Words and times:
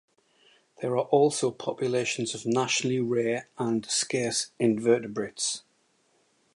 There 0.81 0.97
are 0.97 1.05
also 1.05 1.51
populations 1.51 2.33
of 2.33 2.43
nationally 2.43 2.99
rare 2.99 3.49
and 3.59 3.85
scarce 3.85 4.47
invertebrates. 4.57 5.61